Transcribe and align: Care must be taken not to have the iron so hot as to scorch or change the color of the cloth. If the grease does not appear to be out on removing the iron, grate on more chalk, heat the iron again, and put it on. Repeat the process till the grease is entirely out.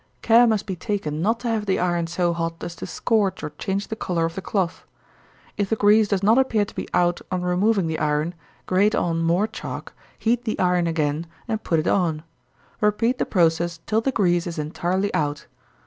Care 0.23 0.47
must 0.47 0.65
be 0.65 0.75
taken 0.75 1.21
not 1.21 1.41
to 1.41 1.47
have 1.47 1.67
the 1.67 1.77
iron 1.77 2.07
so 2.07 2.33
hot 2.33 2.63
as 2.63 2.75
to 2.77 2.87
scorch 2.87 3.43
or 3.43 3.51
change 3.59 3.87
the 3.89 3.95
color 3.95 4.25
of 4.25 4.33
the 4.33 4.41
cloth. 4.41 4.83
If 5.57 5.69
the 5.69 5.75
grease 5.75 6.07
does 6.07 6.23
not 6.23 6.39
appear 6.39 6.65
to 6.65 6.73
be 6.73 6.87
out 6.91 7.21
on 7.31 7.43
removing 7.43 7.85
the 7.85 7.99
iron, 7.99 8.33
grate 8.65 8.95
on 8.95 9.21
more 9.21 9.45
chalk, 9.45 9.93
heat 10.17 10.43
the 10.43 10.57
iron 10.57 10.87
again, 10.87 11.27
and 11.47 11.61
put 11.63 11.77
it 11.79 11.87
on. 11.87 12.23
Repeat 12.81 13.19
the 13.19 13.27
process 13.27 13.77
till 13.85 14.01
the 14.01 14.11
grease 14.11 14.47
is 14.47 14.57
entirely 14.57 15.13
out. 15.13 15.45